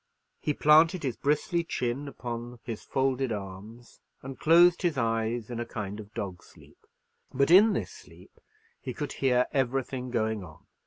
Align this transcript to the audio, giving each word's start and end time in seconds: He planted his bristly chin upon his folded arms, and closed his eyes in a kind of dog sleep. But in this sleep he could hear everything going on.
He 0.39 0.55
planted 0.55 1.03
his 1.03 1.15
bristly 1.15 1.63
chin 1.63 2.07
upon 2.07 2.57
his 2.63 2.81
folded 2.81 3.31
arms, 3.31 3.99
and 4.23 4.39
closed 4.39 4.81
his 4.81 4.97
eyes 4.97 5.51
in 5.51 5.59
a 5.59 5.63
kind 5.67 5.99
of 5.99 6.11
dog 6.15 6.41
sleep. 6.41 6.79
But 7.31 7.51
in 7.51 7.73
this 7.73 7.91
sleep 7.91 8.39
he 8.81 8.95
could 8.95 9.11
hear 9.13 9.45
everything 9.53 10.09
going 10.09 10.43
on. 10.43 10.65